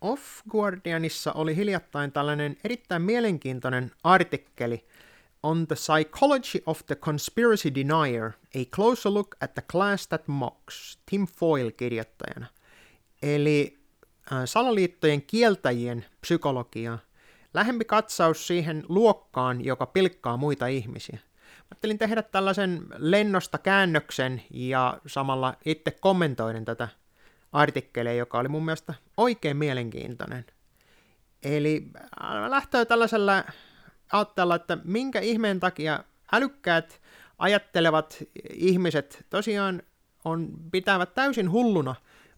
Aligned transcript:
Off 0.00 0.24
Guardianissa 0.50 1.32
oli 1.32 1.56
hiljattain 1.56 2.12
tällainen 2.12 2.56
erittäin 2.64 3.02
mielenkiintoinen 3.02 3.90
artikkeli 4.04 4.86
On 5.42 5.66
the 5.66 5.76
Psychology 5.76 6.62
of 6.66 6.86
the 6.86 6.94
Conspiracy 6.94 7.74
Denier, 7.74 8.32
a 8.54 8.64
closer 8.74 9.12
look 9.12 9.36
at 9.40 9.54
the 9.54 9.62
class 9.72 10.08
that 10.08 10.28
mocks, 10.28 10.98
Tim 11.10 11.26
Foyle 11.26 11.72
kirjoittajana. 11.72 12.46
Eli 13.22 13.78
äh, 14.32 14.42
salaliittojen 14.44 15.22
kieltäjien 15.22 16.04
psykologia, 16.20 16.98
lähempi 17.54 17.84
katsaus 17.84 18.46
siihen 18.46 18.84
luokkaan, 18.88 19.64
joka 19.64 19.86
pilkkaa 19.86 20.36
muita 20.36 20.66
ihmisiä. 20.66 21.18
Ajattelin 21.70 21.98
tehdä 21.98 22.22
tällaisen 22.22 22.86
lennosta 22.96 23.58
käännöksen 23.58 24.42
ja 24.50 25.00
samalla 25.06 25.54
itse 25.64 25.90
kommentoiden 25.90 26.64
tätä 26.64 26.88
artikkeleja, 27.52 28.18
joka 28.18 28.38
oli 28.38 28.48
mun 28.48 28.64
mielestä 28.64 28.94
oikein 29.16 29.56
mielenkiintoinen. 29.56 30.44
Eli 31.42 31.90
äh, 31.96 32.50
lähtee 32.50 32.84
tällaisella 32.84 33.44
ajatella, 34.12 34.54
että 34.54 34.78
minkä 34.84 35.20
ihmeen 35.20 35.60
takia 35.60 36.04
älykkäät 36.32 37.00
ajattelevat 37.38 38.22
ihmiset 38.52 39.26
tosiaan 39.30 39.82
on, 40.24 40.48
pitävät 40.72 41.14
täysin 41.14 41.50
hulluna 41.50 41.94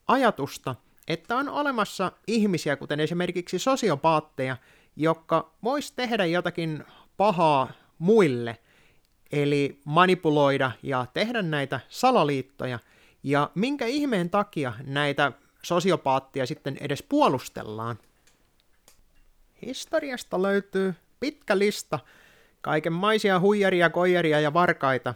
ajatusta, 0.08 0.74
että 1.08 1.36
on 1.36 1.48
olemassa 1.48 2.12
ihmisiä, 2.26 2.76
kuten 2.76 3.00
esimerkiksi 3.00 3.58
sosiopaatteja, 3.58 4.56
jotka 4.96 5.52
vois 5.62 5.92
tehdä 5.92 6.24
jotakin 6.24 6.84
pahaa 7.16 7.72
muille, 7.98 8.58
eli 9.32 9.80
manipuloida 9.84 10.70
ja 10.82 11.06
tehdä 11.14 11.42
näitä 11.42 11.80
salaliittoja, 11.88 12.78
ja 13.22 13.50
minkä 13.54 13.86
ihmeen 13.86 14.30
takia 14.30 14.72
näitä 14.86 15.32
sosiopaattia 15.62 16.46
sitten 16.46 16.76
edes 16.80 17.02
puolustellaan. 17.02 17.98
Historiasta 19.66 20.42
löytyy 20.42 20.94
pitkä 21.20 21.58
lista 21.58 21.98
kaikenmaisia 22.60 23.40
huijaria, 23.40 23.90
koijaria 23.90 24.40
ja 24.40 24.52
varkaita, 24.52 25.14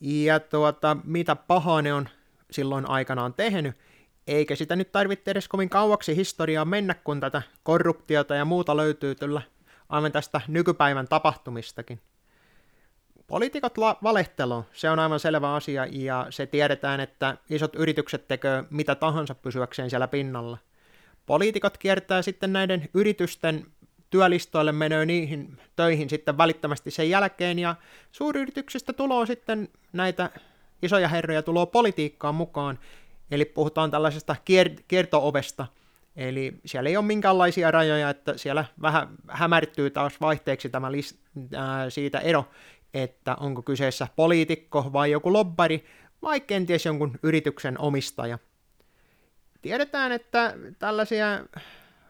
ja 0.00 0.40
tuota, 0.40 0.96
mitä 1.04 1.36
pahaa 1.36 1.82
ne 1.82 1.94
on 1.94 2.08
silloin 2.50 2.88
aikanaan 2.90 3.34
tehnyt, 3.34 3.76
eikä 4.26 4.56
sitä 4.56 4.76
nyt 4.76 4.92
tarvitse 4.92 5.30
edes 5.30 5.48
kovin 5.48 5.68
kauaksi 5.68 6.16
historiaa 6.16 6.64
mennä, 6.64 6.94
kun 6.94 7.20
tätä 7.20 7.42
korruptiota 7.62 8.34
ja 8.34 8.44
muuta 8.44 8.76
löytyy 8.76 9.14
kyllä 9.14 9.42
aivan 9.88 10.12
tästä 10.12 10.40
nykypäivän 10.48 11.08
tapahtumistakin. 11.08 12.00
Poliitikot 13.28 13.78
la- 13.78 13.98
valehtelu, 14.02 14.64
se 14.72 14.90
on 14.90 14.98
aivan 14.98 15.20
selvä 15.20 15.54
asia, 15.54 15.86
ja 15.90 16.26
se 16.30 16.46
tiedetään, 16.46 17.00
että 17.00 17.36
isot 17.50 17.74
yritykset 17.74 18.28
tekee 18.28 18.64
mitä 18.70 18.94
tahansa 18.94 19.34
pysyäkseen 19.34 19.90
siellä 19.90 20.08
pinnalla. 20.08 20.58
Poliitikot 21.26 21.78
kiertää 21.78 22.22
sitten 22.22 22.52
näiden 22.52 22.88
yritysten 22.94 23.66
työlistoille 24.10 24.72
menee 24.72 25.06
niihin 25.06 25.58
töihin 25.76 26.10
sitten 26.10 26.38
välittömästi 26.38 26.90
sen 26.90 27.10
jälkeen, 27.10 27.58
ja 27.58 27.74
suuryrityksistä 28.12 28.92
tulee 28.92 29.26
sitten 29.26 29.68
näitä 29.92 30.30
isoja 30.82 31.08
herroja 31.08 31.42
tuloa 31.42 31.66
politiikkaan 31.66 32.34
mukaan, 32.34 32.78
eli 33.30 33.44
puhutaan 33.44 33.90
tällaisesta 33.90 34.36
kier- 34.44 34.82
kiertoovesta, 34.88 35.66
eli 36.16 36.54
siellä 36.64 36.90
ei 36.90 36.96
ole 36.96 37.04
minkäänlaisia 37.04 37.70
rajoja, 37.70 38.10
että 38.10 38.38
siellä 38.38 38.64
vähän 38.82 39.08
hämärtyy 39.28 39.90
taas 39.90 40.20
vaihteeksi 40.20 40.68
tämä 40.68 40.92
list, 40.92 41.16
ää, 41.56 41.90
siitä 41.90 42.18
ero, 42.18 42.44
että 43.02 43.34
onko 43.34 43.62
kyseessä 43.62 44.08
poliitikko 44.16 44.92
vai 44.92 45.10
joku 45.10 45.32
lobbari, 45.32 45.84
vai 46.22 46.40
kenties 46.40 46.86
jonkun 46.86 47.18
yrityksen 47.22 47.80
omistaja. 47.80 48.38
Tiedetään, 49.62 50.12
että 50.12 50.54
tällaisia 50.78 51.26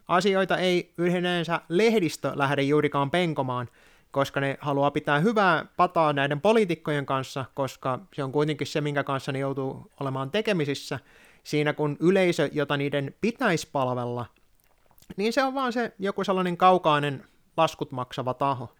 asioita 0.08 0.56
ei 0.56 0.92
yleensä 0.98 1.60
lehdistö 1.68 2.32
lähde 2.34 2.62
juurikaan 2.62 3.10
penkomaan, 3.10 3.68
koska 4.10 4.40
ne 4.40 4.58
haluaa 4.60 4.90
pitää 4.90 5.18
hyvää 5.18 5.66
pataa 5.76 6.12
näiden 6.12 6.40
poliitikkojen 6.40 7.06
kanssa, 7.06 7.44
koska 7.54 7.98
se 8.14 8.24
on 8.24 8.32
kuitenkin 8.32 8.66
se, 8.66 8.80
minkä 8.80 9.04
kanssa 9.04 9.32
ne 9.32 9.38
joutuu 9.38 9.90
olemaan 10.00 10.30
tekemisissä, 10.30 10.98
siinä 11.44 11.72
kun 11.72 11.96
yleisö, 12.00 12.48
jota 12.52 12.76
niiden 12.76 13.14
pitäisi 13.20 13.68
palvella, 13.72 14.26
niin 15.16 15.32
se 15.32 15.44
on 15.44 15.54
vaan 15.54 15.72
se 15.72 15.92
joku 15.98 16.24
sellainen 16.24 16.56
kaukainen 16.56 17.24
laskut 17.56 17.92
maksava 17.92 18.34
taho. 18.34 18.72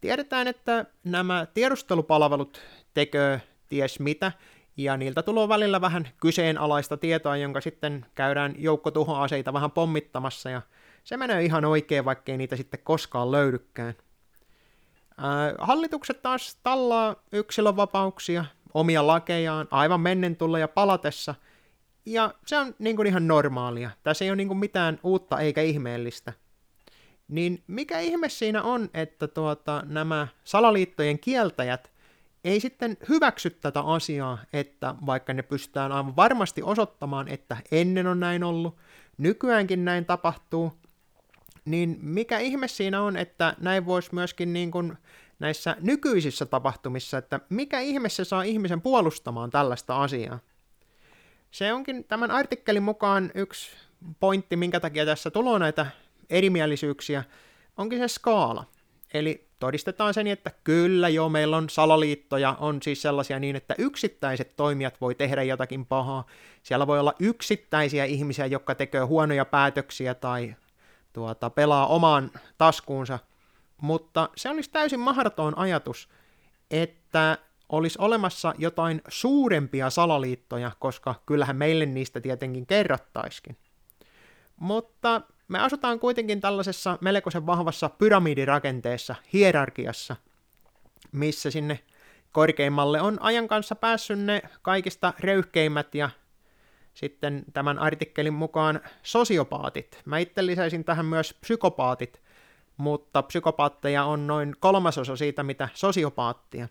Tiedetään, 0.00 0.48
että 0.48 0.84
nämä 1.04 1.46
tiedustelupalvelut 1.54 2.60
tekee 2.94 3.42
ties 3.68 4.00
mitä, 4.00 4.32
ja 4.76 4.96
niiltä 4.96 5.22
tulee 5.22 5.48
välillä 5.48 5.80
vähän 5.80 6.08
kyseenalaista 6.20 6.96
tietoa, 6.96 7.36
jonka 7.36 7.60
sitten 7.60 8.06
käydään 8.14 8.54
joukkotuhoaseita 8.58 9.52
vähän 9.52 9.70
pommittamassa, 9.70 10.50
ja 10.50 10.62
se 11.04 11.16
menee 11.16 11.44
ihan 11.44 11.64
oikein, 11.64 12.04
vaikkei 12.04 12.36
niitä 12.36 12.56
sitten 12.56 12.80
koskaan 12.84 13.32
löydykään. 13.32 13.94
Ää, 15.18 15.54
hallitukset 15.58 16.22
taas 16.22 16.60
tallaa 16.62 17.16
yksilönvapauksia, 17.32 18.44
omia 18.74 19.06
lakejaan, 19.06 19.68
aivan 19.70 20.00
mennen 20.00 20.36
tulla 20.36 20.58
ja 20.58 20.68
palatessa, 20.68 21.34
ja 22.06 22.34
se 22.46 22.58
on 22.58 22.74
niin 22.78 22.96
kuin 22.96 23.08
ihan 23.08 23.28
normaalia. 23.28 23.90
Tässä 24.02 24.24
ei 24.24 24.30
ole 24.30 24.36
niin 24.36 24.48
kuin 24.48 24.58
mitään 24.58 25.00
uutta 25.02 25.40
eikä 25.40 25.62
ihmeellistä. 25.62 26.32
Niin 27.28 27.62
mikä 27.66 28.00
ihme 28.00 28.28
siinä 28.28 28.62
on, 28.62 28.90
että 28.94 29.28
tuota, 29.28 29.82
nämä 29.86 30.28
salaliittojen 30.44 31.18
kieltäjät 31.18 31.90
ei 32.44 32.60
sitten 32.60 32.96
hyväksy 33.08 33.50
tätä 33.50 33.80
asiaa, 33.80 34.38
että 34.52 34.94
vaikka 35.06 35.32
ne 35.34 35.42
pystytään 35.42 35.92
aivan 35.92 36.16
varmasti 36.16 36.62
osoittamaan, 36.62 37.28
että 37.28 37.56
ennen 37.72 38.06
on 38.06 38.20
näin 38.20 38.44
ollut, 38.44 38.76
nykyäänkin 39.18 39.84
näin 39.84 40.04
tapahtuu, 40.04 40.72
niin 41.64 41.98
mikä 42.02 42.38
ihme 42.38 42.68
siinä 42.68 43.02
on, 43.02 43.16
että 43.16 43.56
näin 43.60 43.86
voisi 43.86 44.14
myöskin 44.14 44.52
niin 44.52 44.70
kuin 44.70 44.98
näissä 45.38 45.76
nykyisissä 45.80 46.46
tapahtumissa, 46.46 47.18
että 47.18 47.40
mikä 47.48 47.80
ihme 47.80 48.08
se 48.08 48.24
saa 48.24 48.42
ihmisen 48.42 48.80
puolustamaan 48.80 49.50
tällaista 49.50 50.02
asiaa. 50.02 50.38
Se 51.50 51.72
onkin 51.72 52.04
tämän 52.04 52.30
artikkelin 52.30 52.82
mukaan 52.82 53.30
yksi 53.34 53.70
pointti, 54.20 54.56
minkä 54.56 54.80
takia 54.80 55.06
tässä 55.06 55.30
tulee 55.30 55.58
näitä 55.58 55.86
erimielisyyksiä, 56.30 57.24
onkin 57.76 57.98
se 57.98 58.08
skaala. 58.08 58.64
Eli 59.14 59.48
todistetaan 59.58 60.14
sen, 60.14 60.26
että 60.26 60.50
kyllä 60.64 61.08
joo, 61.08 61.28
meillä 61.28 61.56
on 61.56 61.70
salaliittoja, 61.70 62.56
on 62.60 62.82
siis 62.82 63.02
sellaisia 63.02 63.38
niin, 63.38 63.56
että 63.56 63.74
yksittäiset 63.78 64.56
toimijat 64.56 65.00
voi 65.00 65.14
tehdä 65.14 65.42
jotakin 65.42 65.86
pahaa. 65.86 66.26
Siellä 66.62 66.86
voi 66.86 67.00
olla 67.00 67.14
yksittäisiä 67.20 68.04
ihmisiä, 68.04 68.46
jotka 68.46 68.74
tekee 68.74 69.00
huonoja 69.00 69.44
päätöksiä 69.44 70.14
tai 70.14 70.54
tuota, 71.12 71.50
pelaa 71.50 71.86
omaan 71.86 72.30
taskuunsa, 72.58 73.18
mutta 73.80 74.28
se 74.36 74.48
olisi 74.48 74.70
täysin 74.70 75.00
mahdoton 75.00 75.58
ajatus, 75.58 76.08
että 76.70 77.38
olisi 77.68 77.98
olemassa 78.00 78.54
jotain 78.58 79.02
suurempia 79.08 79.90
salaliittoja, 79.90 80.72
koska 80.78 81.14
kyllähän 81.26 81.56
meille 81.56 81.86
niistä 81.86 82.20
tietenkin 82.20 82.66
kerrottaiskin. 82.66 83.56
Mutta 84.56 85.22
me 85.48 85.58
asutaan 85.58 86.00
kuitenkin 86.00 86.40
tällaisessa 86.40 86.98
melkoisen 87.00 87.46
vahvassa 87.46 87.88
pyramidirakenteessa, 87.88 89.14
hierarkiassa, 89.32 90.16
missä 91.12 91.50
sinne 91.50 91.78
korkeimmalle 92.32 93.00
on 93.00 93.22
ajan 93.22 93.48
kanssa 93.48 93.74
päässyt 93.74 94.18
ne 94.18 94.42
kaikista 94.62 95.12
röyhkeimmät 95.20 95.94
ja 95.94 96.10
sitten 96.94 97.44
tämän 97.52 97.78
artikkelin 97.78 98.34
mukaan 98.34 98.80
sosiopaatit. 99.02 100.02
Mä 100.04 100.18
itse 100.18 100.46
lisäisin 100.46 100.84
tähän 100.84 101.06
myös 101.06 101.34
psykopaatit, 101.40 102.22
mutta 102.76 103.22
psykopaatteja 103.22 104.04
on 104.04 104.26
noin 104.26 104.54
kolmasosa 104.60 105.16
siitä, 105.16 105.42
mitä 105.42 105.68
sosiopaattia. 105.74 106.68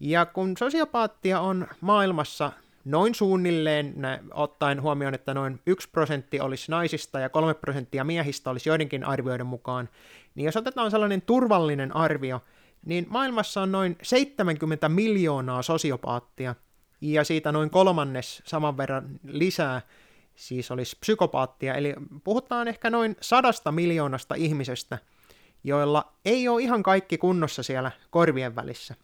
Ja 0.00 0.26
kun 0.26 0.56
sosiopaattia 0.58 1.40
on 1.40 1.68
maailmassa 1.80 2.52
noin 2.84 3.14
suunnilleen, 3.14 3.94
ottaen 4.34 4.82
huomioon, 4.82 5.14
että 5.14 5.34
noin 5.34 5.60
1 5.66 5.88
prosentti 5.90 6.40
olisi 6.40 6.70
naisista 6.70 7.20
ja 7.20 7.28
3 7.28 7.54
prosenttia 7.54 8.04
miehistä 8.04 8.50
olisi 8.50 8.68
joidenkin 8.68 9.04
arvioiden 9.04 9.46
mukaan, 9.46 9.88
niin 10.34 10.44
jos 10.44 10.56
otetaan 10.56 10.90
sellainen 10.90 11.22
turvallinen 11.22 11.96
arvio, 11.96 12.40
niin 12.86 13.06
maailmassa 13.08 13.62
on 13.62 13.72
noin 13.72 13.96
70 14.02 14.88
miljoonaa 14.88 15.62
sosiopaattia, 15.62 16.54
ja 17.00 17.24
siitä 17.24 17.52
noin 17.52 17.70
kolmannes 17.70 18.42
saman 18.46 18.76
verran 18.76 19.08
lisää 19.24 19.80
siis 20.34 20.70
olisi 20.70 20.96
psykopaattia, 21.00 21.74
eli 21.74 21.94
puhutaan 22.24 22.68
ehkä 22.68 22.90
noin 22.90 23.16
sadasta 23.20 23.72
miljoonasta 23.72 24.34
ihmisestä, 24.34 24.98
joilla 25.64 26.12
ei 26.24 26.48
ole 26.48 26.62
ihan 26.62 26.82
kaikki 26.82 27.18
kunnossa 27.18 27.62
siellä 27.62 27.90
korvien 28.10 28.56
välissä. 28.56 28.94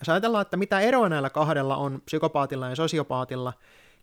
Jos 0.00 0.08
ajatellaan, 0.08 0.42
että 0.42 0.56
mitä 0.56 0.80
eroa 0.80 1.08
näillä 1.08 1.30
kahdella 1.30 1.76
on 1.76 2.02
psykopaatilla 2.04 2.68
ja 2.68 2.76
sosiopaatilla, 2.76 3.52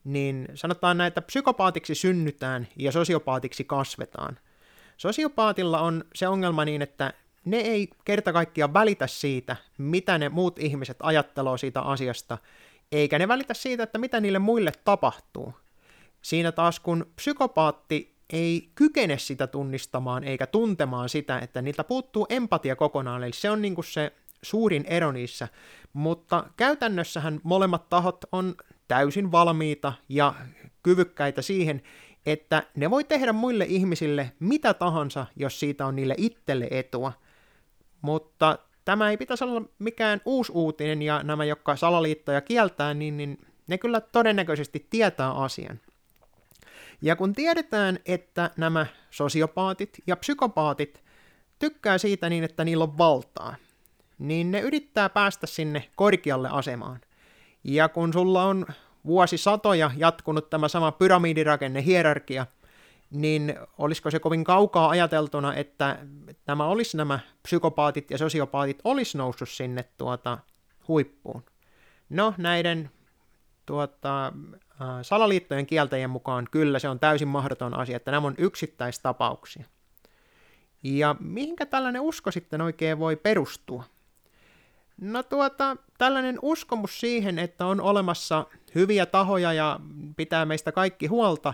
niin 0.03 0.47
sanotaan 0.53 0.97
näin, 0.97 1.07
että 1.07 1.21
psykopaatiksi 1.21 1.95
synnytään 1.95 2.67
ja 2.75 2.91
sosiopaatiksi 2.91 3.63
kasvetaan. 3.63 4.39
Sosiopaatilla 4.97 5.79
on 5.79 6.03
se 6.15 6.27
ongelma 6.27 6.65
niin, 6.65 6.81
että 6.81 7.13
ne 7.45 7.57
ei 7.57 7.89
kerta 8.05 8.33
kaikkiaan 8.33 8.73
välitä 8.73 9.07
siitä, 9.07 9.55
mitä 9.77 10.17
ne 10.17 10.29
muut 10.29 10.59
ihmiset 10.59 10.97
ajatteloo 10.99 11.57
siitä 11.57 11.81
asiasta, 11.81 12.38
eikä 12.91 13.19
ne 13.19 13.27
välitä 13.27 13.53
siitä, 13.53 13.83
että 13.83 13.97
mitä 13.97 14.19
niille 14.19 14.39
muille 14.39 14.71
tapahtuu. 14.83 15.53
Siinä 16.21 16.51
taas 16.51 16.79
kun 16.79 17.11
psykopaatti 17.15 18.15
ei 18.29 18.69
kykene 18.75 19.17
sitä 19.17 19.47
tunnistamaan 19.47 20.23
eikä 20.23 20.47
tuntemaan 20.47 21.09
sitä, 21.09 21.39
että 21.39 21.61
niiltä 21.61 21.83
puuttuu 21.83 22.25
empatia 22.29 22.75
kokonaan, 22.75 23.23
eli 23.23 23.33
se 23.33 23.49
on 23.49 23.61
niin 23.61 23.75
kuin 23.75 23.85
se 23.85 24.13
suurin 24.45 24.86
ero 24.88 25.12
niissä, 25.12 25.47
mutta 25.94 26.45
käytännössähän 26.57 27.39
molemmat 27.44 27.89
tahot 27.89 28.25
on 28.31 28.56
täysin 28.88 29.31
valmiita 29.31 29.94
ja 30.09 30.33
kyvykkäitä 30.83 31.42
siihen, 31.42 31.81
että 32.25 32.63
ne 32.75 32.89
voi 32.89 33.03
tehdä 33.03 33.33
muille 33.33 33.65
ihmisille 33.65 34.31
mitä 34.39 34.74
tahansa, 34.74 35.25
jos 35.36 35.59
siitä 35.59 35.86
on 35.86 35.95
niille 35.95 36.15
itselle 36.18 36.68
etua. 36.71 37.13
Mutta 38.01 38.59
tämä 38.86 39.09
ei 39.09 39.18
pitäisi 39.18 39.44
olla 39.44 39.62
mikään 39.80 40.21
uusi 40.25 40.51
uutinen, 40.51 41.01
ja 41.01 41.24
nämä, 41.24 41.45
jotka 41.45 41.75
salaliittoja 41.75 42.41
kieltää, 42.41 42.94
niin, 42.94 43.18
niin 43.18 43.38
ne 43.68 43.77
kyllä 43.77 44.01
todennäköisesti 44.01 44.88
tietää 44.89 45.31
asian. 45.31 45.80
Ja 47.01 47.15
kun 47.15 47.33
tiedetään, 47.33 48.00
että 48.06 48.51
nämä 48.57 48.86
sosiopaatit 49.09 49.98
ja 50.07 50.15
psykopaatit 50.15 51.03
tykkää 51.59 51.98
siitä 51.98 52.30
niin, 52.30 52.44
että 52.44 52.65
niillä 52.65 52.83
on 52.83 52.98
valtaa, 52.98 53.56
niin 54.19 54.51
ne 54.51 54.59
yrittää 54.59 55.09
päästä 55.09 55.47
sinne 55.47 55.89
korkealle 55.95 56.50
asemaan. 56.51 57.01
Ja 57.63 57.89
kun 57.89 58.13
sulla 58.13 58.44
on 58.44 58.65
vuosisatoja 59.06 59.91
jatkunut 59.97 60.50
tämä 60.50 60.67
sama 60.67 60.91
pyramidirakenne, 60.91 61.85
hierarkia, 61.85 62.45
niin 63.12 63.56
olisiko 63.77 64.12
se 64.12 64.19
kovin 64.19 64.44
kaukaa 64.44 64.89
ajateltuna, 64.89 65.56
että 65.56 66.00
nämä 66.47 66.65
olisi 66.65 66.97
nämä 66.97 67.19
psykopaatit 67.44 68.12
ja 68.12 68.17
sosiopaatit 68.17 68.79
olisi 68.83 69.17
noussut 69.17 69.50
sinne 69.50 69.85
tuota 69.97 70.38
huippuun. 70.88 71.44
No, 72.09 72.33
näiden 72.38 72.89
tuota, 73.65 74.33
salaliittojen 75.01 75.65
kieltäjien 75.65 76.09
mukaan 76.09 76.47
kyllä 76.51 76.79
se 76.79 76.89
on 76.89 77.00
täysin 77.00 77.27
mahdoton 77.27 77.73
asia, 77.73 77.95
että 77.95 78.12
nämä 78.12 78.27
on 78.27 78.35
yksittäistapauksia. 78.38 79.63
Ja 80.83 81.15
mihinkä 81.19 81.65
tällainen 81.65 82.01
usko 82.01 82.31
sitten 82.31 82.62
oikein 82.62 83.00
voi 83.00 83.15
perustua? 83.15 83.83
No 85.01 85.24
tuota, 85.24 85.77
tällainen 85.97 86.39
uskomus 86.42 87.00
siihen, 87.00 87.39
että 87.39 87.65
on 87.65 87.81
olemassa 87.81 88.45
hyviä 88.75 89.06
tahoja 89.06 89.53
ja 89.53 89.80
pitää 90.18 90.45
meistä 90.45 90.71
kaikki 90.71 91.07
huolta, 91.07 91.53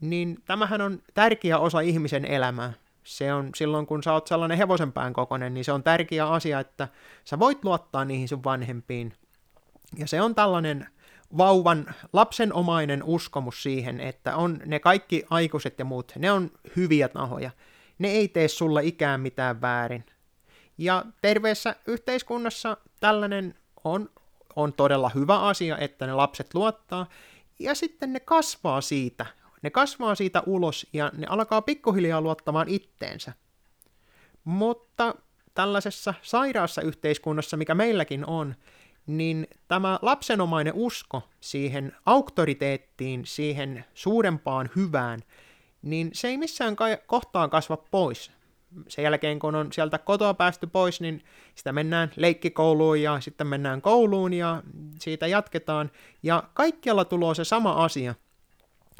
niin 0.00 0.38
tämähän 0.44 0.80
on 0.80 1.02
tärkeä 1.14 1.58
osa 1.58 1.80
ihmisen 1.80 2.24
elämää. 2.24 2.72
Se 3.04 3.32
on 3.32 3.50
silloin, 3.54 3.86
kun 3.86 4.02
sä 4.02 4.12
oot 4.12 4.26
sellainen 4.26 4.58
hevosenpään 4.58 5.12
kokonen, 5.12 5.54
niin 5.54 5.64
se 5.64 5.72
on 5.72 5.82
tärkeä 5.82 6.28
asia, 6.28 6.60
että 6.60 6.88
sä 7.24 7.38
voit 7.38 7.64
luottaa 7.64 8.04
niihin 8.04 8.28
sun 8.28 8.44
vanhempiin. 8.44 9.12
Ja 9.98 10.06
se 10.06 10.22
on 10.22 10.34
tällainen 10.34 10.86
vauvan 11.38 11.94
lapsenomainen 12.12 13.02
uskomus 13.02 13.62
siihen, 13.62 14.00
että 14.00 14.36
on 14.36 14.60
ne 14.66 14.78
kaikki 14.78 15.24
aikuiset 15.30 15.78
ja 15.78 15.84
muut, 15.84 16.12
ne 16.18 16.32
on 16.32 16.50
hyviä 16.76 17.08
tahoja. 17.08 17.50
Ne 17.98 18.08
ei 18.08 18.28
tee 18.28 18.48
sulle 18.48 18.84
ikään 18.84 19.20
mitään 19.20 19.60
väärin. 19.60 20.04
Ja 20.80 21.04
terveessä 21.22 21.76
yhteiskunnassa 21.86 22.76
tällainen 23.00 23.54
on, 23.84 24.10
on 24.56 24.72
todella 24.72 25.10
hyvä 25.14 25.40
asia, 25.40 25.78
että 25.78 26.06
ne 26.06 26.14
lapset 26.14 26.54
luottaa, 26.54 27.06
ja 27.58 27.74
sitten 27.74 28.12
ne 28.12 28.20
kasvaa 28.20 28.80
siitä. 28.80 29.26
Ne 29.62 29.70
kasvaa 29.70 30.14
siitä 30.14 30.42
ulos 30.46 30.86
ja 30.92 31.12
ne 31.16 31.26
alkaa 31.30 31.62
pikkuhiljaa 31.62 32.20
luottamaan 32.20 32.68
itteensä. 32.68 33.32
Mutta 34.44 35.14
tällaisessa 35.54 36.14
sairaassa 36.22 36.82
yhteiskunnassa, 36.82 37.56
mikä 37.56 37.74
meilläkin 37.74 38.26
on, 38.26 38.54
niin 39.06 39.46
tämä 39.68 39.98
lapsenomainen 40.02 40.74
usko 40.74 41.22
siihen 41.40 41.96
auktoriteettiin, 42.06 43.26
siihen 43.26 43.84
suurempaan 43.94 44.70
hyvään, 44.76 45.20
niin 45.82 46.10
se 46.12 46.28
ei 46.28 46.38
missään 46.38 46.76
kohtaa 47.06 47.48
kasva 47.48 47.76
pois. 47.76 48.30
Sen 48.88 49.02
jälkeen, 49.02 49.38
kun 49.38 49.54
on 49.54 49.72
sieltä 49.72 49.98
kotoa 49.98 50.34
päästy 50.34 50.66
pois, 50.66 51.00
niin 51.00 51.24
sitä 51.54 51.72
mennään 51.72 52.12
leikkikouluun 52.16 53.02
ja 53.02 53.20
sitten 53.20 53.46
mennään 53.46 53.82
kouluun 53.82 54.32
ja 54.32 54.62
siitä 54.98 55.26
jatketaan. 55.26 55.90
Ja 56.22 56.42
kaikkialla 56.54 57.04
tulee 57.04 57.34
se 57.34 57.44
sama 57.44 57.72
asia, 57.72 58.14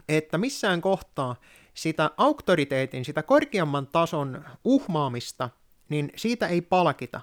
että 0.08 0.38
missään 0.38 0.80
kohtaa 0.80 1.36
sitä 1.74 2.10
auktoriteetin, 2.16 3.04
sitä 3.04 3.22
korkeamman 3.22 3.86
tason 3.86 4.44
uhmaamista, 4.64 5.50
niin 5.88 6.12
siitä 6.16 6.46
ei 6.46 6.60
palkita, 6.60 7.20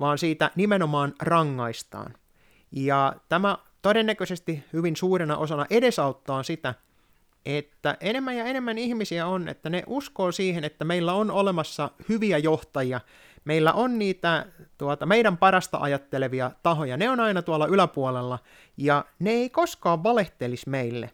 vaan 0.00 0.18
siitä 0.18 0.50
nimenomaan 0.56 1.14
rangaistaan. 1.22 2.14
Ja 2.72 3.14
tämä 3.28 3.58
todennäköisesti 3.82 4.64
hyvin 4.72 4.96
suurena 4.96 5.36
osana 5.36 5.66
edesauttaa 5.70 6.42
sitä, 6.42 6.74
että 7.46 7.96
enemmän 8.00 8.36
ja 8.36 8.44
enemmän 8.44 8.78
ihmisiä 8.78 9.26
on, 9.26 9.48
että 9.48 9.70
ne 9.70 9.82
uskoo 9.86 10.32
siihen, 10.32 10.64
että 10.64 10.84
meillä 10.84 11.12
on 11.12 11.30
olemassa 11.30 11.90
hyviä 12.08 12.38
johtajia, 12.38 13.00
meillä 13.44 13.72
on 13.72 13.98
niitä 13.98 14.46
tuota, 14.78 15.06
meidän 15.06 15.36
parasta 15.36 15.78
ajattelevia 15.80 16.50
tahoja, 16.62 16.96
ne 16.96 17.10
on 17.10 17.20
aina 17.20 17.42
tuolla 17.42 17.66
yläpuolella, 17.66 18.38
ja 18.76 19.04
ne 19.18 19.30
ei 19.30 19.50
koskaan 19.50 20.02
valehtelisi 20.02 20.68
meille. 20.68 21.10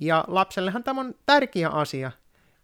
Ja 0.00 0.24
lapsellehan 0.28 0.84
tämä 0.84 1.00
on 1.00 1.14
tärkeä 1.26 1.68
asia, 1.68 2.12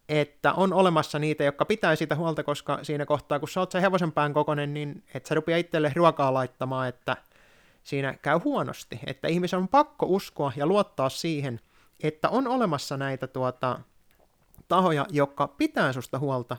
että 0.09 0.53
on 0.53 0.73
olemassa 0.73 1.19
niitä, 1.19 1.45
jotka 1.45 1.65
pitää 1.65 1.97
sitä 1.97 2.17
huolta, 2.17 2.43
koska 2.43 2.79
siinä 2.83 3.07
kohtaa, 3.07 3.39
kun 3.39 3.49
sä 3.49 3.61
oot 3.61 3.73
se 3.73 3.83
hevosenpään 3.83 4.33
kokonen, 4.33 4.75
niin 4.75 5.03
et 5.15 5.27
sä 5.27 5.35
rupia 5.35 5.57
itselle 5.57 5.93
ruokaa 5.97 6.35
laittamaan, 6.35 6.89
että 6.89 7.17
siinä 7.85 8.15
käy 8.23 8.39
huonosti. 8.45 9.01
Että 9.07 9.29
ihmisen 9.29 9.59
on 9.59 9.69
pakko 9.69 10.07
uskoa 10.09 10.53
ja 10.57 10.67
luottaa 10.67 11.09
siihen, 11.09 11.61
että 12.03 12.29
on 12.29 12.47
olemassa 12.47 12.97
näitä 12.97 13.27
tuota, 13.27 13.81
tahoja, 14.69 15.07
jotka 15.11 15.49
pitää 15.49 15.93
susta 15.93 16.19
huolta, 16.19 16.57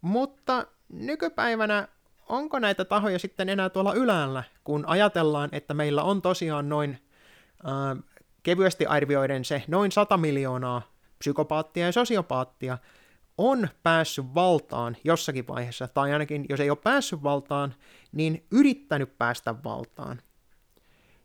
mutta 0.00 0.66
nykypäivänä 0.88 1.88
onko 2.28 2.58
näitä 2.58 2.84
tahoja 2.84 3.18
sitten 3.18 3.48
enää 3.48 3.70
tuolla 3.70 3.94
ylällä, 3.94 4.44
kun 4.64 4.84
ajatellaan, 4.86 5.48
että 5.52 5.74
meillä 5.74 6.02
on 6.02 6.22
tosiaan 6.22 6.68
noin 6.68 6.98
äh, 7.68 8.04
kevyesti 8.42 8.86
arvioiden 8.86 9.44
se 9.44 9.62
noin 9.68 9.92
100 9.92 10.16
miljoonaa 10.16 10.82
psykopaattia 11.18 11.86
ja 11.86 11.92
sosiopaattia 11.92 12.78
on 13.38 13.68
päässyt 13.82 14.34
valtaan 14.34 14.96
jossakin 15.04 15.46
vaiheessa, 15.48 15.88
tai 15.88 16.12
ainakin 16.12 16.46
jos 16.48 16.60
ei 16.60 16.70
ole 16.70 16.78
päässyt 16.84 17.22
valtaan, 17.22 17.74
niin 18.12 18.46
yrittänyt 18.50 19.18
päästä 19.18 19.54
valtaan. 19.64 20.22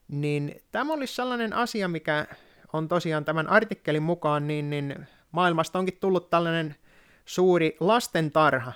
Niin 0.07 0.61
tämä 0.71 0.93
olisi 0.93 1.15
sellainen 1.15 1.53
asia, 1.53 1.87
mikä 1.87 2.27
on 2.73 2.87
tosiaan 2.87 3.25
tämän 3.25 3.47
artikkelin 3.47 4.03
mukaan, 4.03 4.47
niin, 4.47 4.69
niin 4.69 5.07
maailmasta 5.31 5.79
onkin 5.79 5.97
tullut 5.99 6.29
tällainen 6.29 6.75
suuri 7.25 7.77
lastentarha, 7.79 8.73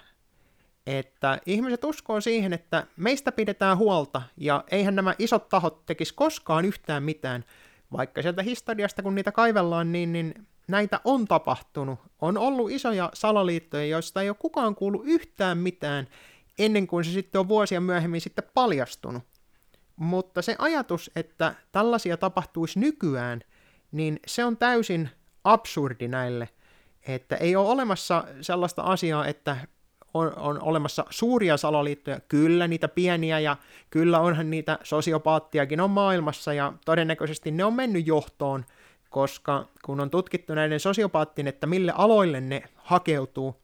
että 0.88 1.40
ihmiset 1.46 1.84
uskoo 1.84 2.22
siihen, 2.22 2.54
että 2.54 2.88
meistä 2.98 3.32
pidetään 3.32 3.78
huolta, 3.78 4.22
ja 4.38 4.64
eihän 4.72 4.96
nämä 4.96 5.16
isot 5.20 5.50
tahot 5.50 5.86
tekisi 5.86 6.14
koskaan 6.14 6.66
yhtään 6.66 7.04
mitään, 7.04 7.46
vaikka 7.92 8.22
sieltä 8.22 8.44
historiasta 8.44 9.04
kun 9.04 9.16
niitä 9.16 9.32
kaivellaan, 9.32 9.92
niin, 9.92 10.14
niin 10.14 10.48
näitä 10.68 11.00
on 11.04 11.26
tapahtunut. 11.26 12.00
On 12.22 12.38
ollut 12.38 12.72
isoja 12.72 13.10
salaliittoja, 13.14 13.86
joista 13.86 14.22
ei 14.22 14.30
ole 14.30 14.38
kukaan 14.40 14.76
kuullut 14.76 15.02
yhtään 15.06 15.58
mitään, 15.58 16.08
ennen 16.60 16.88
kuin 16.88 17.06
se 17.06 17.12
sitten 17.12 17.40
on 17.40 17.48
vuosia 17.48 17.82
myöhemmin 17.82 18.22
sitten 18.22 18.44
paljastunut. 18.54 19.24
Mutta 19.96 20.42
se 20.42 20.56
ajatus, 20.60 21.12
että 21.16 21.56
tällaisia 21.72 22.18
tapahtuisi 22.18 22.80
nykyään– 22.80 23.42
niin 23.92 24.20
se 24.28 24.46
on 24.46 24.58
täysin 24.58 25.10
absurdi 25.44 26.08
näille, 26.08 26.50
että 27.08 27.36
ei 27.36 27.56
ole 27.56 27.70
olemassa 27.70 28.24
sellaista 28.42 28.82
asiaa, 28.82 29.28
että 29.28 29.58
on, 30.14 30.34
on 30.38 30.62
olemassa 30.62 31.06
suuria 31.10 31.58
salaliittoja, 31.58 32.20
kyllä 32.20 32.68
niitä 32.68 32.88
pieniä 32.88 33.40
ja 33.40 33.58
kyllä 33.90 34.20
onhan 34.20 34.50
niitä 34.50 34.80
sosiopaattiakin 34.84 35.82
on 35.82 35.92
maailmassa 35.92 36.54
ja 36.54 36.74
todennäköisesti 36.86 37.52
ne 37.52 37.66
on 37.66 37.74
mennyt 37.74 38.08
johtoon, 38.08 38.66
koska 39.10 39.66
kun 39.86 40.00
on 40.00 40.10
tutkittu 40.10 40.54
näiden 40.54 40.80
sosiopaattien, 40.80 41.48
että 41.48 41.68
mille 41.68 41.94
aloille 41.96 42.42
ne 42.42 42.64
hakeutuu, 42.76 43.56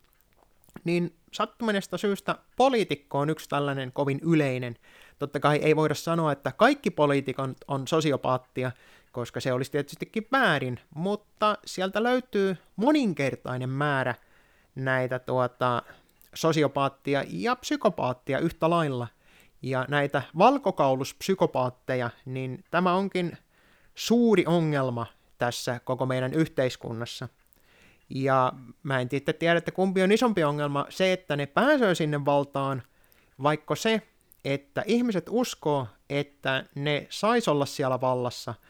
niin 0.83 1.15
sattumanesta 1.31 1.97
syystä 1.97 2.35
poliitikko 2.55 3.19
on 3.19 3.29
yksi 3.29 3.49
tällainen 3.49 3.91
kovin 3.91 4.19
yleinen. 4.23 4.75
Totta 5.19 5.39
kai 5.39 5.57
ei 5.57 5.75
voida 5.75 5.95
sanoa, 5.95 6.31
että 6.31 6.51
kaikki 6.51 6.89
poliitikon 6.89 7.55
on 7.67 7.87
sosiopaattia, 7.87 8.71
koska 9.11 9.39
se 9.39 9.53
olisi 9.53 9.71
tietystikin 9.71 10.27
väärin, 10.31 10.79
mutta 10.95 11.57
sieltä 11.65 12.03
löytyy 12.03 12.57
moninkertainen 12.75 13.69
määrä 13.69 14.15
näitä 14.75 15.19
tuota, 15.19 15.83
sosiopaattia 16.33 17.23
ja 17.27 17.55
psykopaattia 17.55 18.39
yhtä 18.39 18.69
lailla. 18.69 19.07
Ja 19.61 19.85
näitä 19.89 20.21
valkokauluspsykopaatteja, 20.37 22.09
niin 22.25 22.63
tämä 22.71 22.93
onkin 22.93 23.37
suuri 23.95 24.45
ongelma 24.47 25.05
tässä 25.37 25.79
koko 25.83 26.05
meidän 26.05 26.33
yhteiskunnassa. 26.33 27.29
Ja 28.09 28.53
mä 28.83 28.99
en 28.99 29.09
tiedä, 29.09 29.33
tiedä, 29.33 29.57
että 29.57 29.71
kumpi 29.71 30.01
on 30.03 30.11
isompi 30.11 30.43
ongelma, 30.43 30.85
se, 30.89 31.13
että 31.13 31.35
ne 31.35 31.45
pääsee 31.45 31.95
sinne 31.95 32.25
valtaan, 32.25 32.83
vaikka 33.43 33.75
se, 33.75 34.01
että 34.45 34.83
ihmiset 34.85 35.25
uskoo, 35.29 35.87
että 36.09 36.65
ne 36.75 37.07
sais 37.09 37.47
olla 37.47 37.65
siellä 37.65 38.01
vallassa– 38.01 38.53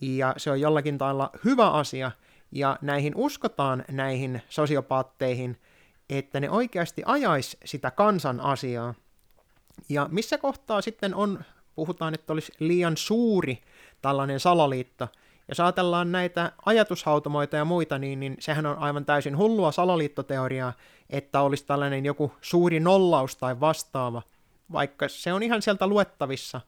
ja 0.00 0.34
se 0.36 0.50
on 0.50 0.60
jollakin 0.60 0.98
tavalla 0.98 1.30
hyvä 1.44 1.70
asia, 1.70 2.10
ja 2.52 2.78
näihin 2.82 3.12
uskotaan 3.16 3.84
näihin 3.90 4.42
sosiopaatteihin, 4.48 5.56
että 6.10 6.40
ne 6.40 6.50
oikeasti 6.50 7.02
ajais 7.06 7.56
sitä 7.64 7.90
kansan 7.90 8.40
asiaa. 8.40 8.94
Ja 9.88 10.08
missä 10.10 10.38
kohtaa 10.38 10.80
sitten 10.80 11.14
on, 11.14 11.44
puhutaan, 11.74 12.14
että 12.14 12.32
olisi 12.32 12.52
liian 12.58 12.96
suuri 12.96 13.62
tällainen 14.02 14.40
salaliitto, 14.40 15.08
jos 15.48 15.60
ajatellaan 15.60 16.12
näitä 16.12 16.52
ajatushautomoita 16.66 17.56
ja 17.56 17.64
muita, 17.64 17.98
niin, 17.98 18.20
niin 18.20 18.36
sehän 18.40 18.66
on 18.66 18.78
aivan 18.78 19.04
täysin 19.04 19.36
hullua 19.36 19.72
salaliittoteoriaa, 19.72 20.72
että 21.10 21.40
olisi 21.40 21.66
tällainen 21.66 22.04
joku 22.04 22.32
suuri 22.40 22.80
nollaus 22.80 23.36
tai 23.36 23.60
vastaava, 23.60 24.22
vaikka 24.72 25.08
se 25.08 25.32
on 25.32 25.42
ihan 25.42 25.62
sieltä 25.62 25.86
luettavissa, 25.86 26.60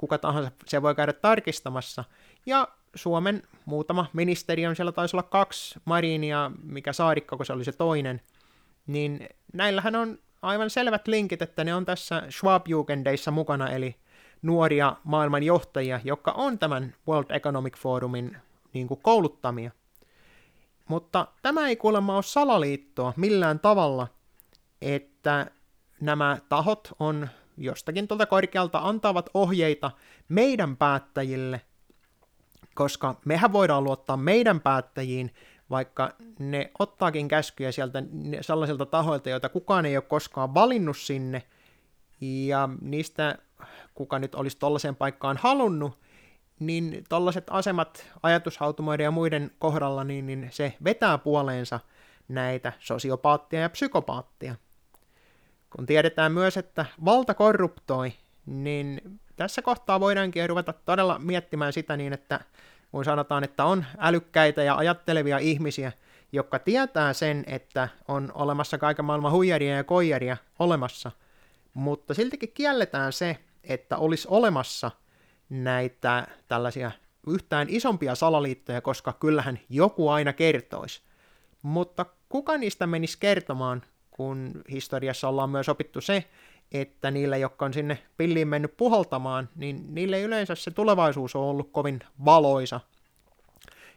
kuka 0.00 0.18
tahansa 0.18 0.50
se 0.66 0.82
voi 0.82 0.94
käydä 0.94 1.12
tarkistamassa. 1.12 2.04
Ja 2.46 2.68
Suomen 2.94 3.42
muutama 3.64 4.06
ministeri 4.12 4.66
on, 4.66 4.76
siellä 4.76 4.92
taisi 4.92 5.16
olla 5.16 5.22
kaksi, 5.22 5.80
Marinia, 5.84 6.50
mikä 6.62 6.92
Saarikko, 6.92 7.36
kun 7.36 7.46
se 7.46 7.52
oli 7.52 7.64
se 7.64 7.72
toinen, 7.72 8.20
niin 8.86 9.28
näillähän 9.52 9.96
on 9.96 10.18
aivan 10.42 10.70
selvät 10.70 11.08
linkit, 11.08 11.42
että 11.42 11.64
ne 11.64 11.74
on 11.74 11.84
tässä 11.84 12.22
Schwab-Jugendeissa 12.30 13.30
mukana, 13.30 13.70
eli 13.70 13.96
nuoria 14.42 14.96
maailman 15.04 15.42
johtajia, 15.42 16.00
jotka 16.04 16.32
on 16.32 16.58
tämän 16.58 16.94
World 17.08 17.30
Economic 17.30 17.76
Forumin 17.76 18.36
niin 18.72 18.88
kuin 18.88 19.00
kouluttamia. 19.02 19.70
Mutta 20.88 21.26
tämä 21.42 21.68
ei 21.68 21.76
kuulemma 21.76 22.14
ole 22.14 22.22
salaliittoa 22.22 23.12
millään 23.16 23.60
tavalla, 23.60 24.08
että 24.82 25.46
nämä 26.00 26.38
tahot 26.48 26.92
on 26.98 27.28
jostakin 27.60 28.08
tuolta 28.08 28.26
korkealta 28.26 28.78
antavat 28.78 29.30
ohjeita 29.34 29.90
meidän 30.28 30.76
päättäjille, 30.76 31.60
koska 32.74 33.20
mehän 33.24 33.52
voidaan 33.52 33.84
luottaa 33.84 34.16
meidän 34.16 34.60
päättäjiin, 34.60 35.34
vaikka 35.70 36.10
ne 36.38 36.70
ottaakin 36.78 37.28
käskyjä 37.28 37.72
sieltä 37.72 38.02
sellaisilta 38.40 38.86
tahoilta, 38.86 39.30
joita 39.30 39.48
kukaan 39.48 39.86
ei 39.86 39.96
ole 39.96 40.04
koskaan 40.08 40.54
valinnut 40.54 40.96
sinne, 40.96 41.42
ja 42.20 42.68
niistä 42.80 43.38
kuka 43.94 44.18
nyt 44.18 44.34
olisi 44.34 44.58
tollaiseen 44.58 44.96
paikkaan 44.96 45.36
halunnut, 45.36 45.98
niin 46.58 47.04
tollaiset 47.08 47.44
asemat 47.50 48.06
ajatushautomoiden 48.22 49.04
ja 49.04 49.10
muiden 49.10 49.50
kohdalla, 49.58 50.04
niin, 50.04 50.26
niin 50.26 50.48
se 50.52 50.76
vetää 50.84 51.18
puoleensa 51.18 51.80
näitä 52.28 52.72
sosiopaattia 52.78 53.60
ja 53.60 53.70
psykopaattia. 53.70 54.54
Kun 55.76 55.86
tiedetään 55.86 56.32
myös, 56.32 56.56
että 56.56 56.86
valta 57.04 57.34
korruptoi, 57.34 58.12
niin 58.46 59.20
tässä 59.36 59.62
kohtaa 59.62 60.00
voidaankin 60.00 60.48
ruveta 60.48 60.72
todella 60.72 61.18
miettimään 61.18 61.72
sitä 61.72 61.96
niin, 61.96 62.12
että 62.12 62.40
kun 62.90 63.04
sanotaan, 63.04 63.44
että 63.44 63.64
on 63.64 63.84
älykkäitä 63.98 64.62
ja 64.62 64.76
ajattelevia 64.76 65.38
ihmisiä, 65.38 65.92
jotka 66.32 66.58
tietää 66.58 67.12
sen, 67.12 67.44
että 67.46 67.88
on 68.08 68.32
olemassa 68.34 68.78
kaiken 68.78 69.04
maailman 69.04 69.32
huijaria 69.32 69.76
ja 69.76 69.84
koijaria 69.84 70.36
olemassa, 70.58 71.10
mutta 71.74 72.14
siltikin 72.14 72.52
kielletään 72.54 73.12
se, 73.12 73.38
että 73.64 73.96
olisi 73.96 74.28
olemassa 74.30 74.90
näitä 75.48 76.26
tällaisia 76.48 76.90
yhtään 77.26 77.66
isompia 77.70 78.14
salaliittoja, 78.14 78.80
koska 78.80 79.12
kyllähän 79.12 79.60
joku 79.68 80.08
aina 80.08 80.32
kertoisi. 80.32 81.02
Mutta 81.62 82.06
kuka 82.28 82.58
niistä 82.58 82.86
menisi 82.86 83.16
kertomaan, 83.20 83.82
kun 84.10 84.62
historiassa 84.70 85.28
ollaan 85.28 85.50
myös 85.50 85.68
opittu 85.68 86.00
se, 86.00 86.24
että 86.72 87.10
niillä, 87.10 87.36
jotka 87.36 87.64
on 87.64 87.74
sinne 87.74 87.98
pilliin 88.16 88.48
mennyt 88.48 88.76
puhaltamaan, 88.76 89.48
niin 89.56 89.94
niille 89.94 90.20
yleensä 90.20 90.54
se 90.54 90.70
tulevaisuus 90.70 91.36
on 91.36 91.42
ollut 91.42 91.70
kovin 91.72 92.00
valoisa. 92.24 92.80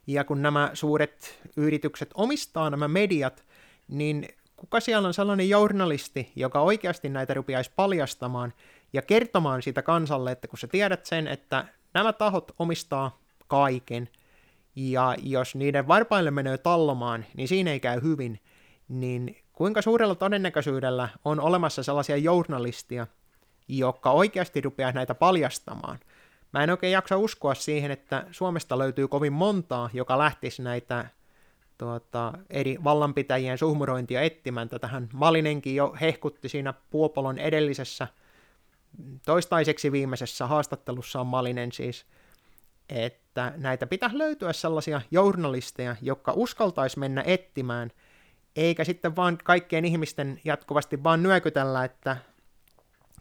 Ja 0.08 0.24
kun 0.24 0.41
nämä 0.41 0.72
suuret 0.74 1.39
yritykset 1.58 2.10
omistaa 2.13 2.70
nämä 2.70 2.88
mediat, 2.88 3.46
niin 3.88 4.27
kuka 4.55 4.79
siellä 4.79 5.08
on 5.08 5.13
sellainen 5.13 5.50
journalisti, 5.50 6.32
joka 6.36 6.62
oikeasti 6.62 7.10
näitä 7.10 7.34
rupiaisi 7.34 7.72
paljastamaan 7.75 8.53
ja 8.93 9.01
kertomaan 9.01 9.62
siitä 9.62 9.82
kansalle, 9.82 10.32
että 10.32 10.48
kun 10.48 10.60
sä 10.60 10.67
tiedät 10.67 11.05
sen, 11.05 11.27
että 11.27 11.65
nämä 11.93 12.13
tahot 12.13 12.51
omistaa 12.60 13.20
kaiken, 13.48 14.10
ja 14.75 15.15
jos 15.24 15.55
niiden 15.55 15.88
varpaille 15.88 16.32
menee 16.32 16.58
tallomaan, 16.58 17.25
niin 17.38 17.48
siinä 17.48 17.72
ei 17.72 17.79
käy 17.79 18.01
hyvin, 18.01 18.39
niin 18.88 19.42
kuinka 19.53 19.81
suurella 19.81 20.15
todennäköisyydellä 20.15 21.10
on 21.25 21.39
olemassa 21.39 21.83
sellaisia 21.83 22.17
journalistia, 22.17 23.07
jotka 23.67 24.12
oikeasti 24.12 24.62
rupeaa 24.62 24.91
näitä 24.91 25.15
paljastamaan. 25.15 26.00
Mä 26.53 26.63
en 26.63 26.69
oikein 26.69 26.93
jaksa 26.93 27.17
uskoa 27.17 27.53
siihen, 27.53 27.91
että 27.91 28.25
Suomesta 28.31 28.77
löytyy 28.77 29.07
kovin 29.07 29.33
montaa, 29.33 29.89
joka 29.93 30.17
lähtisi 30.17 30.62
näitä 30.62 31.05
tuota, 31.77 32.33
eri 32.50 32.77
vallanpitäjien 32.83 33.57
suhmurointia 33.57 34.22
etsimään. 34.22 34.69
Tätähän 34.69 35.10
Malinenkin 35.13 35.75
jo 35.75 35.95
hehkutti 36.01 36.50
siinä 36.50 36.74
Puopolon 36.89 37.38
edellisessä, 37.38 38.07
toistaiseksi 39.25 39.91
viimeisessä 39.91 40.48
haastattelussa 40.48 41.19
on 41.19 41.27
Malinen 41.27 41.72
siis, 41.72 42.05
että 42.89 43.53
näitä 43.57 43.88
pitäisi 43.88 44.17
löytyä 44.17 44.53
sellaisia 44.53 45.01
journalisteja, 45.12 45.95
jotka 46.01 46.33
uskaltaisi 46.36 47.00
mennä 47.00 47.24
etsimään, 47.25 47.91
eikä 48.55 48.83
sitten 48.83 49.15
vaan 49.15 49.38
kaikkien 49.43 49.86
ihmisten 49.86 50.41
jatkuvasti 50.43 51.03
vaan 51.03 51.24
nyökytellä, 51.24 51.83
että 51.83 52.17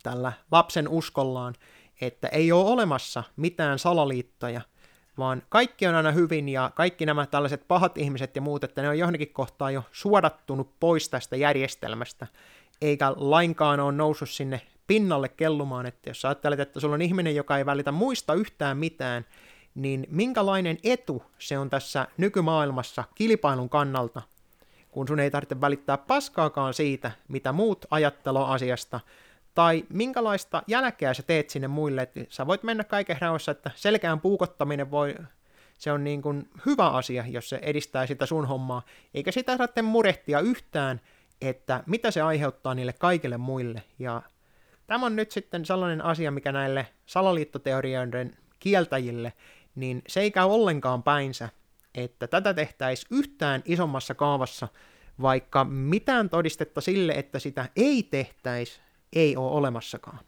tällä 0.03 0.33
lapsen 0.51 0.89
uskollaan, 0.89 1.55
että 2.01 2.29
ei 2.29 2.53
ole 2.53 2.71
olemassa 2.71 3.25
mitään 3.37 3.79
salaliittoja, 3.79 4.61
vaan 5.19 5.43
kaikki 5.49 5.87
on 5.87 5.95
aina 5.95 6.11
hyvin 6.11 6.49
ja 6.49 6.71
kaikki 6.75 7.07
nämä 7.07 7.27
tällaiset 7.27 7.69
pahat 7.69 7.99
ihmiset 7.99 8.37
ja 8.37 8.43
muut, 8.43 8.65
että 8.65 8.83
ne 8.83 8.89
on 8.89 8.99
johonkin 8.99 9.33
kohtaa 9.33 9.71
jo 9.71 9.85
suodattunut 9.93 10.81
pois 10.81 11.09
tästä 11.09 11.37
järjestelmästä, 11.37 12.27
eikä 12.83 13.15
lainkaan 13.17 13.81
ole 13.81 13.93
noussut 13.93 14.31
sinne 14.31 14.61
pinnalle 14.87 15.29
kellumaan, 15.29 15.87
että 15.87 16.11
jos 16.11 16.25
ajattelet, 16.25 16.61
että 16.61 16.81
sulla 16.81 16.95
on 16.95 17.03
ihminen, 17.03 17.37
joka 17.37 17.59
ei 17.59 17.67
välitä 17.67 17.93
muista 17.93 18.35
yhtään 18.35 18.77
mitään, 18.77 19.27
niin 19.75 20.07
minkälainen 20.11 20.79
etu 20.85 21.23
se 21.39 21.59
on 21.59 21.71
tässä 21.71 22.07
nykymaailmassa 22.17 23.05
kilpailun 23.15 23.69
kannalta, 23.69 24.23
kun 24.93 25.09
sun 25.09 25.21
ei 25.21 25.31
tarvitse 25.31 25.61
välittää 25.61 25.99
paskaakaan 25.99 26.75
siitä, 26.75 27.11
mitä 27.29 27.53
muut 27.53 27.85
ajatteloo 27.91 28.47
asiasta, 28.47 29.01
tai 29.55 29.85
minkälaista 29.89 30.63
jälkeä 30.67 31.15
sä 31.15 31.23
teet 31.23 31.51
sinne 31.51 31.69
muille, 31.69 32.03
että 32.03 32.21
sä 32.29 32.47
voit 32.47 32.63
mennä 32.63 32.85
kaiken 32.85 33.17
rauhassa, 33.21 33.53
että 33.53 33.71
selkään 33.75 34.21
puukottaminen 34.21 34.91
voi, 34.91 35.15
se 35.79 35.93
on 35.93 36.05
niin 36.05 36.23
kuin 36.23 36.51
hyvä 36.67 36.89
asia, 36.89 37.25
jos 37.29 37.49
se 37.49 37.59
edistää 37.63 38.07
sitä 38.07 38.27
sun 38.27 38.49
hommaa, 38.49 38.83
eikä 39.15 39.33
sitä 39.33 39.57
saatte 39.57 39.83
murehtia 39.83 40.41
yhtään, 40.41 41.01
että 41.41 41.85
mitä 41.87 42.11
se 42.11 42.23
aiheuttaa 42.23 42.75
niille 42.75 42.93
kaikille 42.93 43.37
muille, 43.37 43.83
ja 43.99 44.23
tämä 44.87 45.07
on 45.07 45.17
nyt 45.17 45.31
sitten 45.31 45.65
sellainen 45.65 46.05
asia, 46.05 46.31
mikä 46.31 46.53
näille 46.53 46.87
salaliittoteorioiden 47.07 48.37
kieltäjille, 48.59 49.33
niin 49.75 50.03
se 50.09 50.21
ei 50.21 50.31
käy 50.31 50.47
ollenkaan 50.47 51.03
päinsä, 51.03 51.49
että 51.95 52.27
tätä 52.27 52.55
tehtäisiin 52.55 53.19
yhtään 53.19 53.63
isommassa 53.65 54.15
kaavassa, 54.15 54.69
vaikka 55.23 55.65
mitään 55.65 56.31
todistetta 56.31 56.81
sille, 56.81 57.13
että 57.13 57.39
sitä 57.39 57.69
ei 57.77 58.03
tehtäisi, 58.03 58.81
ei 59.13 59.37
ole 59.37 59.53
olemassakaan. 59.53 60.19